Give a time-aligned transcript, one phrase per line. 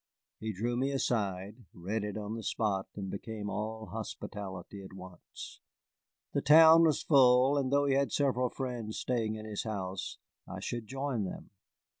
[0.39, 5.59] He drew me aside, read it on the spot, and became all hospitality at once.
[6.33, 10.17] The town was full, and though he had several friends staying in his house
[10.47, 11.51] I should join them.